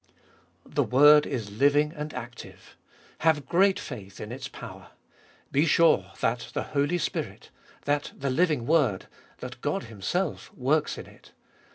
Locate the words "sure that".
5.67-6.47